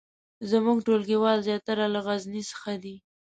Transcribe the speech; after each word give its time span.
زمونږ 0.51 0.77
ټولګیوال 0.85 1.39
زیاتره 1.47 1.85
له 1.93 1.99
غزني 2.05 2.43
څخه 2.51 2.71
دي 2.83 2.95